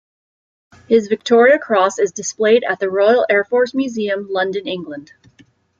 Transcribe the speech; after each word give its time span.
His 0.87 1.09
Victoria 1.09 1.59
Cross 1.59 1.99
is 1.99 2.11
displayed 2.11 2.63
at 2.67 2.79
the 2.79 2.89
Royal 2.89 3.23
Air 3.29 3.43
Force 3.43 3.75
Museum 3.75 4.25
London, 4.31 4.67
England. 4.67 5.13